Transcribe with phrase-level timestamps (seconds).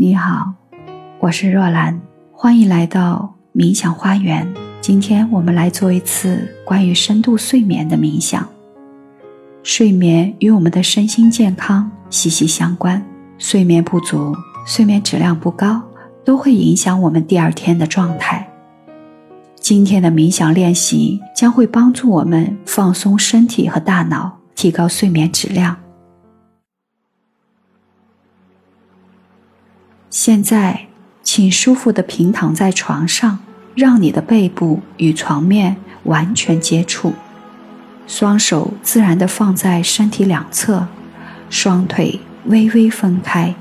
[0.00, 0.52] 你好，
[1.18, 2.00] 我是若兰，
[2.30, 4.46] 欢迎来到冥想花园。
[4.80, 8.48] 今天我们来做一次关于深度睡眠的冥想。
[9.64, 13.04] 睡眠与我们的身心健康息息相关，
[13.38, 14.32] 睡眠不足、
[14.64, 15.82] 睡眠质量不高，
[16.24, 18.48] 都会影响我们第二天的状态。
[19.56, 25.76] 今天的冥想练习将会帮助我们放松身体和大脑，提高睡眠质量。
[30.10, 30.86] 现在，
[31.22, 33.40] 请舒服的平躺在床上，
[33.74, 37.12] 让你的背部与床面完全接触，
[38.06, 40.88] 双手自然的放在身体两侧，
[41.50, 43.54] 双腿微微分开。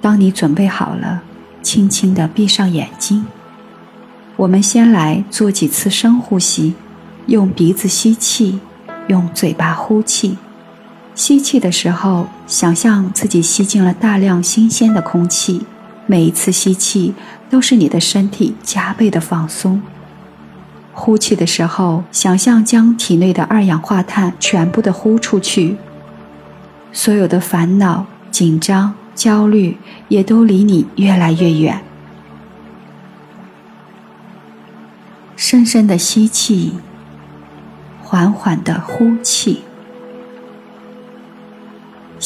[0.00, 1.22] 当你准备好了，
[1.62, 3.24] 轻轻的闭上眼睛。
[4.34, 6.74] 我们先来做几次深呼吸，
[7.26, 8.58] 用鼻子吸气，
[9.06, 10.36] 用嘴巴呼气。
[11.14, 15.66] 吸气的时候，想象自己吸进了大量新鲜的空气，
[16.06, 17.14] 每一次吸气
[17.50, 19.82] 都是你的身体加倍的放松。
[20.92, 25.76] 呼气的时候，想象将体内的二氧化碳全部的呼出去，
[26.92, 29.76] 所有的烦恼、紧张、焦虑
[30.08, 31.82] 也都离你越来越远。
[35.36, 36.74] 深深的吸气，
[38.02, 39.62] 缓缓的呼气。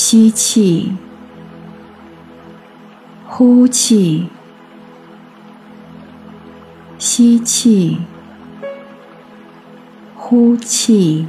[0.07, 0.93] 吸气，
[3.27, 4.29] 呼气，
[6.99, 7.97] 吸气，
[10.15, 11.27] 呼气。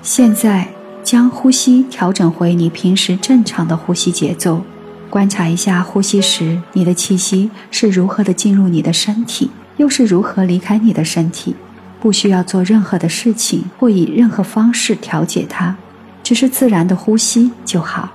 [0.00, 0.68] 现在
[1.04, 4.62] 将呼吸调整回你平时正常的呼吸节奏，
[5.10, 11.54] 观察一下呼吸时你的气息是如何的进入你的身体，又是如何离开你的身体。
[12.00, 15.76] 不需要做任何的事情，或以任何方式调节它，
[16.22, 18.10] 只是自然的呼吸就好。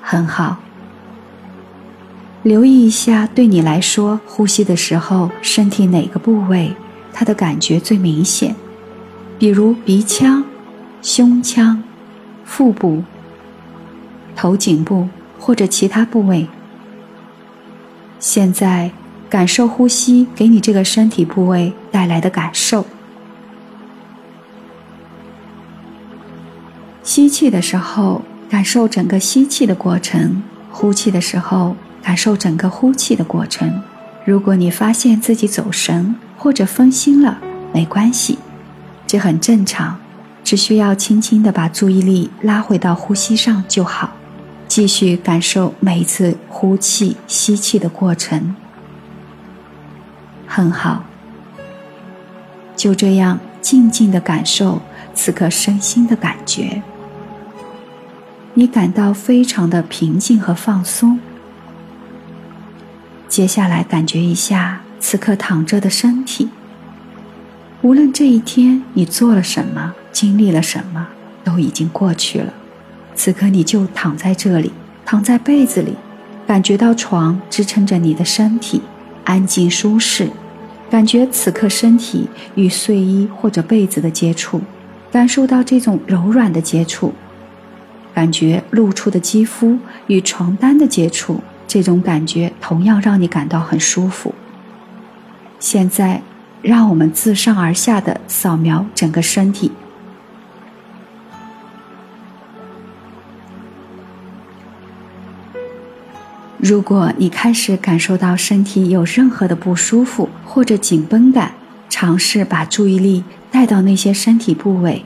[0.00, 0.56] 很好。
[2.42, 6.74] 留意一下，对你来说，呼吸的时候，身体哪个部位
[7.12, 8.56] 它的感觉最明显？
[9.38, 10.42] 比如鼻腔、
[11.02, 11.82] 胸腔、
[12.44, 13.04] 腹部、
[14.34, 16.48] 头颈部或者其他部位。
[18.18, 18.90] 现在。
[19.36, 22.86] 感受呼吸给你这个身体部位带来的感受。
[27.02, 33.82] 吸气的时候，感受整个吸气的过程；呼气的时候，感受整个呼气的过程。
[34.24, 37.36] 如果你发现自己走神或者分心了，
[37.74, 38.38] 没关系，
[39.06, 39.98] 这很正常，
[40.42, 44.14] 只需要轻轻的把注意力拉回到呼吸上就好，
[44.66, 48.56] 继续感受每一次呼气、吸气的过程。
[50.56, 51.04] 很好，
[52.74, 54.80] 就这样静静的感受
[55.12, 56.80] 此刻身心的感觉。
[58.54, 61.20] 你感到非常的平静和放松。
[63.28, 66.48] 接下来感觉一下此刻躺着的身体。
[67.82, 71.08] 无论这一天你做了什么，经历了什么，
[71.44, 72.50] 都已经过去了。
[73.14, 74.72] 此刻你就躺在这里，
[75.04, 75.96] 躺在被子里，
[76.46, 78.80] 感觉到床支撑着你的身体，
[79.24, 80.30] 安静舒适。
[80.88, 84.60] 感觉此刻身体与睡衣或者被子的接触，
[85.10, 87.12] 感受到这种柔软的接触，
[88.14, 94.34] 感觉露出的肌肤与床单的接触，这种感觉同样让你感到很舒服。
[95.58, 96.22] 现在，
[96.62, 99.72] 让我们自上而下的扫描整个身体。
[106.58, 111.52] 如果你开始感受到身体有任何的不舒服或者紧绷感，
[111.90, 115.04] 尝试把注意力带到那些身体部位，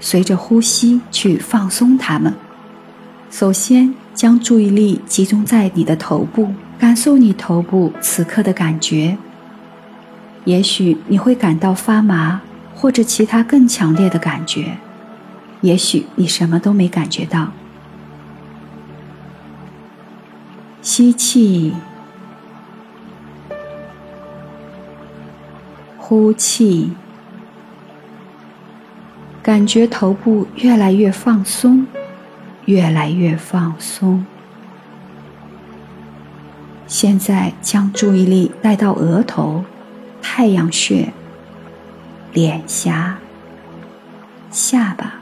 [0.00, 2.32] 随着呼吸去放松它们。
[3.30, 6.48] 首先，将注意力集中在你的头部，
[6.78, 9.18] 感受你头部此刻的感觉。
[10.46, 12.40] 也许你会感到发麻，
[12.74, 14.78] 或者其他更强烈的感觉。
[15.60, 17.52] 也许你什么都没感觉到。
[20.80, 21.74] 吸气，
[26.08, 26.92] 呼气，
[29.42, 31.84] 感觉头部越来越放松，
[32.66, 34.24] 越来越放松。
[36.86, 39.64] 现在将注意力带到额头、
[40.22, 41.12] 太阳穴、
[42.32, 43.18] 脸颊、
[44.52, 45.14] 下巴，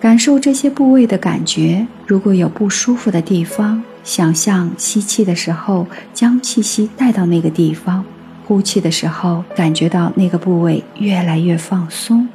[0.00, 1.86] 感受这些部位的感觉。
[2.04, 8.02] 如果有不舒服的地方，想象吸气的时候，将气息带到那个地方；
[8.52, 12.28] 呼气的时候感觉到那个部位越来越放松。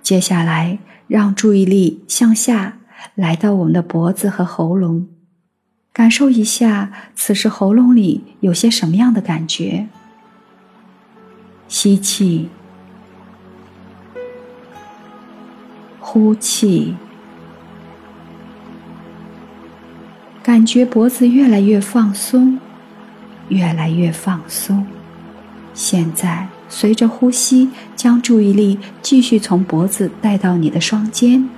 [0.00, 0.78] 接下来
[1.08, 2.78] 让注意力向下
[3.16, 5.08] 来到我们的脖子和喉咙。
[5.92, 9.88] 感受一下此时喉咙里有些什么样的感觉。
[11.66, 12.48] 吸气。
[15.98, 16.94] 呼气。
[20.44, 22.60] 感觉脖子越来越放松，
[23.48, 24.86] 越来越放松。
[25.72, 26.46] 现在。
[26.66, 31.48] 随着呼吸，将注意力继续从脖子带到你的双肩，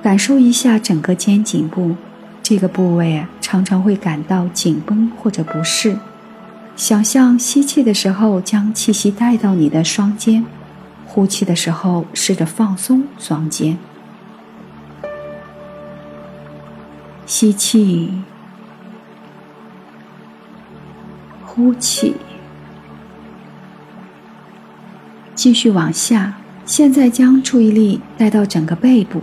[0.00, 1.96] 感受一下整个肩颈部
[2.40, 5.96] 这个部位啊，常常会感到紧绷或者不适。
[6.76, 10.44] 想象吸气的时候，将气息带到你的双肩；
[11.04, 13.76] 呼气的时候，试着放松双肩。
[17.26, 18.08] 吸气，
[21.44, 22.14] 呼气。
[25.34, 26.34] 继续往下，
[26.64, 29.20] 现在将注意力带到整个背部，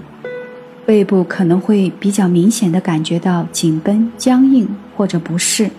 [0.85, 4.67] 背部可能会比较明显的感觉到紧绷、僵硬
[4.97, 5.71] 或者不适，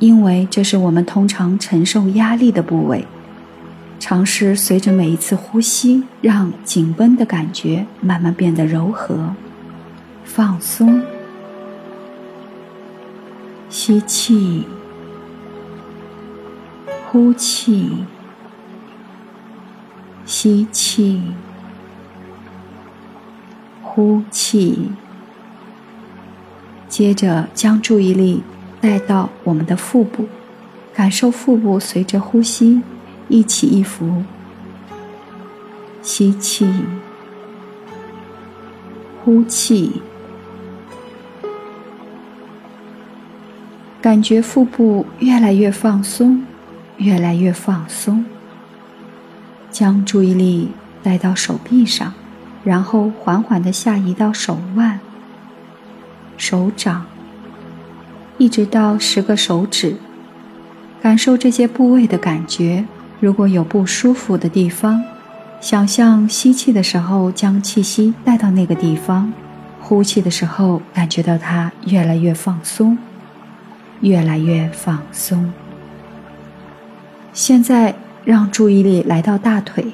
[0.00, 3.06] 因为这是我们通常承受压力的部位。
[4.00, 9.34] 尝试随着每一次呼吸，让紧绷的感觉慢慢变得柔和、
[10.26, 11.02] 放松。
[13.70, 14.66] 吸气，
[17.06, 18.04] 呼气。
[20.26, 21.22] 吸气，
[23.80, 24.90] 呼气，
[26.88, 28.42] 接着将注意力
[28.80, 30.26] 带到我们的腹部，
[30.92, 32.82] 感受腹部随着呼吸
[33.28, 34.24] 一起一伏。
[36.02, 36.68] 吸气，
[39.24, 40.02] 呼气，
[44.06, 46.40] 感觉腹部越来越放松，
[46.98, 48.24] 越来越放松。
[49.68, 50.70] 将注意力
[51.02, 52.14] 带到手臂上，
[52.62, 55.00] 然后缓缓的下移到手腕、
[56.36, 57.04] 手掌，
[58.38, 59.96] 一直到十个手指，
[61.02, 62.84] 感受这些部位的感觉。
[63.18, 65.02] 如果有不舒服的地方，
[65.60, 69.32] 想象吸气的时候将气息带到那个地方，
[69.80, 72.96] 呼气的时候感觉到它越来越放松，
[74.00, 75.52] 越来越放松。
[77.32, 77.94] 现在。
[78.26, 79.86] 让注意力来到大腿，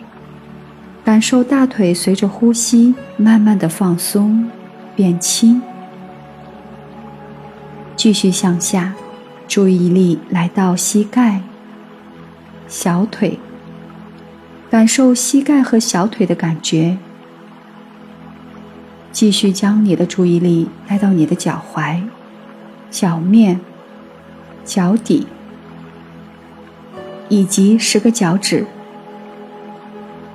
[1.04, 4.48] 感受大腿随着呼吸慢慢的放松、
[4.96, 5.60] 变轻。
[7.94, 8.94] 继续向下，
[9.46, 11.42] 注意力来到膝盖、
[12.66, 13.38] 小腿，
[14.70, 16.96] 感受膝盖和小腿的感觉。
[19.12, 22.00] 继续将你的注意力带到你的脚踝、
[22.90, 23.60] 脚面、
[24.64, 25.26] 脚底。
[27.28, 28.66] 以及十个脚趾，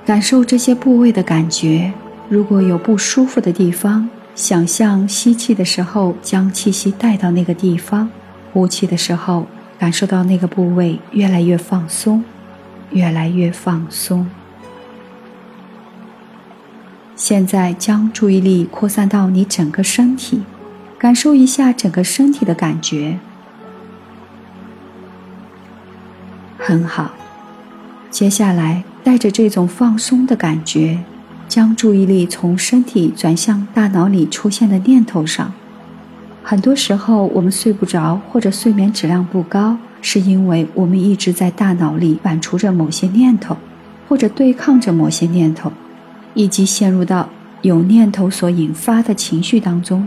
[0.04, 1.92] 感受这些部位的感觉。
[2.28, 8.10] 如果有不舒服的地方，想象吸气的时候将气息带到那个地方，
[8.52, 9.46] 呼气的时候
[9.78, 12.24] 感受到那个部位越来越放松，
[12.90, 14.28] 越来越放松。
[17.14, 20.42] 现在将注意力扩散到你整个身体，
[20.98, 23.20] 感受一下整个身体的感觉。
[26.68, 27.12] 很好，
[28.10, 30.98] 接下来带着这种放松的感觉，
[31.48, 35.50] 将注意力从身体转向大脑里出现的念头上。
[36.42, 43.56] 很多时候，我们睡不着或者睡眠质量不高，是因为我们一直在大脑里反刍着某些念头，
[44.06, 45.72] 或者对抗着某些念头，
[46.34, 47.30] 以及陷入到
[47.62, 50.06] 有念头所引发的情绪当中。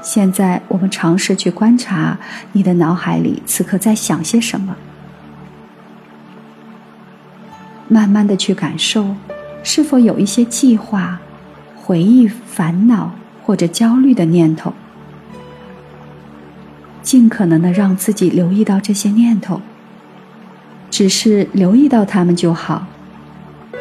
[0.00, 2.16] 现在，我们尝试去观察
[2.52, 4.76] 你的脑海里此刻在想些什么。
[7.92, 9.14] 慢慢的去感受，
[9.62, 11.20] 是否有一些计划、
[11.76, 14.72] 回忆、烦恼或者焦虑的念头。
[17.02, 19.60] 尽可能的让自己留意到这些念头，
[20.90, 22.86] 只是留意到它们就好。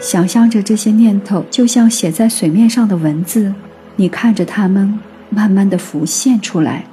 [0.02, 3.54] 想象着这些念头就像写在水面上的文字，
[3.96, 5.00] 你看着它们
[5.30, 6.84] 慢慢的浮现出来，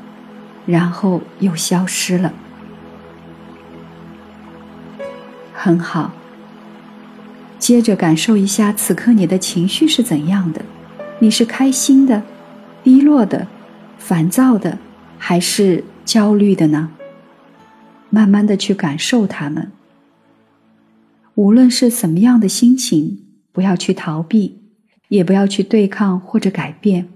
[0.66, 2.32] 然后又消失了。
[5.52, 6.12] 很好。
[7.58, 10.64] 接着感受一下，此刻你的情绪是怎样的？
[11.18, 12.22] 你是开心的、
[12.84, 13.46] 低落的、
[13.98, 14.78] 烦躁的，
[15.18, 16.90] 还是焦虑的呢？
[18.10, 19.72] 慢慢的去感受它们。
[21.34, 23.18] 无论是什么样的心情，
[23.52, 24.58] 不要去逃避，
[25.08, 27.08] 也不要去对抗或者改变，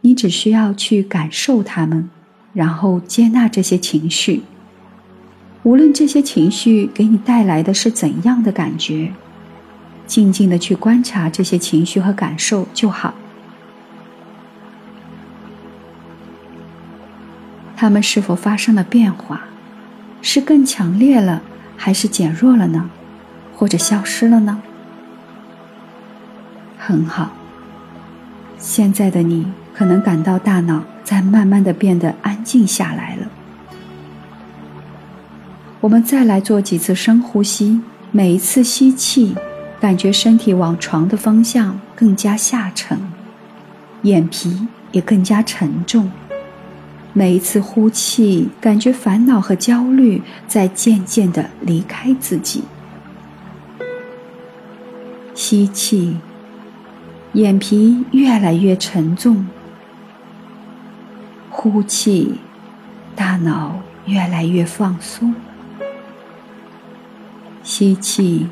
[0.00, 2.08] 你只需要去感受它们，
[2.52, 4.42] 然后接纳这些情绪。
[5.62, 9.12] 无论这些情绪给你带来的是怎样的感觉。
[10.06, 13.14] 静静的去观察这些情绪和感受就好。
[17.76, 19.42] 他们是否发生了变化？
[20.22, 21.42] 是更强烈了，
[21.76, 22.90] 还是减弱了呢？
[23.54, 24.62] 或者消失了呢？
[26.78, 27.32] 很好。
[28.58, 33.26] 现在的你可能感到大脑在慢慢的变得安静下来了。
[35.80, 39.36] 我们再来做几次深呼吸，每一次吸气，
[39.86, 42.98] 感觉身体往床的方向更加下沉，
[44.02, 46.10] 眼皮也更加沉重。
[47.12, 52.64] 每一次呼气，感觉烦恼和焦虑在渐渐的离开自己。
[55.36, 56.16] 吸气，
[57.34, 59.46] 眼皮越来越沉重；
[61.48, 62.40] 呼气，
[63.14, 65.32] 大脑越来越放松。
[67.62, 68.48] 吸气，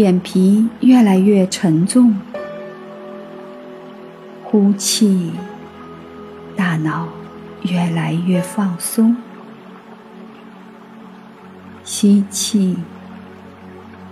[0.00, 2.14] 眼皮越来越沉重；
[4.42, 5.30] 呼气，
[6.56, 7.06] 大脑。
[7.64, 9.14] 越来越放松，
[11.84, 12.78] 吸气，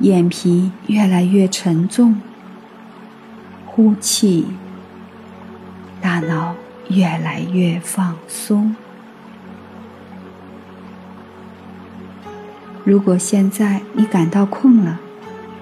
[0.01, 2.21] 眼皮越来越沉重，
[3.65, 4.49] 呼气，
[6.03, 6.55] 大脑
[6.91, 8.77] 越来越放松。
[12.85, 15.01] 如果现在你感到困了，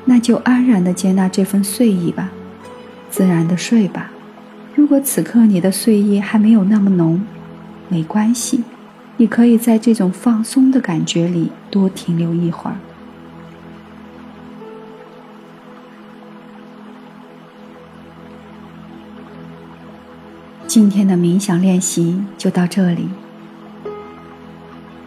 [0.08, 2.30] 那就安然的接纳这份睡意吧，
[3.10, 4.10] 自然的睡吧。
[4.76, 7.20] 如果此刻你的睡意还没有那么浓，
[7.88, 8.62] 没关系，
[9.16, 12.76] 你可以在这种放松的感觉里多停留一会儿。
[20.68, 23.08] 今天的冥想练习就到这里，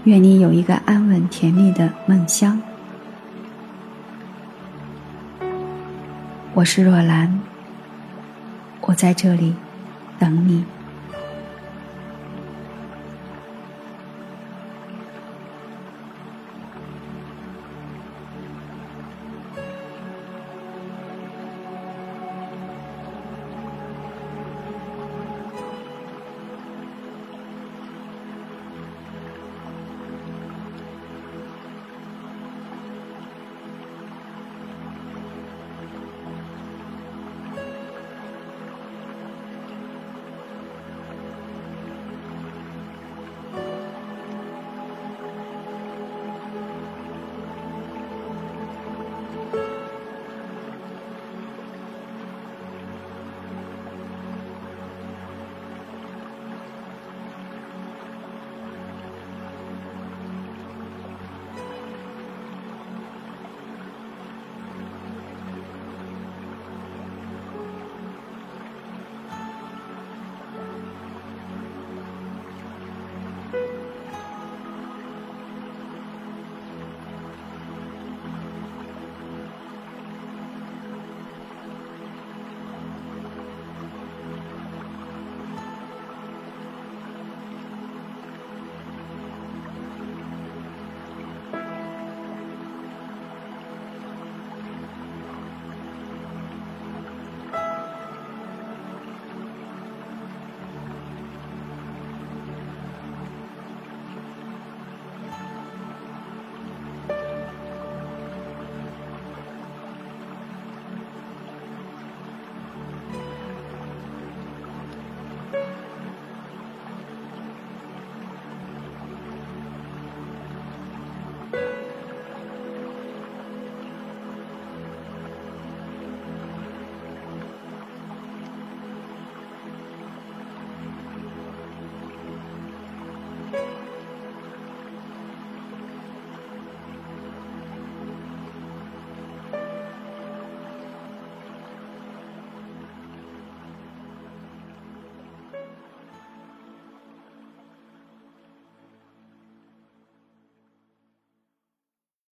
[0.04, 2.62] 愿你有一个安稳甜蜜的梦乡。
[6.60, 7.40] 我是若兰，
[8.82, 9.56] 我在这里
[10.20, 10.66] 等你。